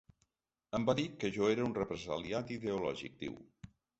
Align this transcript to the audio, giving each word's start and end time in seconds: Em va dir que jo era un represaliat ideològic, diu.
Em 0.77 0.87
va 0.89 0.95
dir 0.99 1.05
que 1.23 1.31
jo 1.35 1.51
era 1.55 1.67
un 1.67 1.77
represaliat 1.77 2.53
ideològic, 2.57 3.17
diu. 3.27 3.37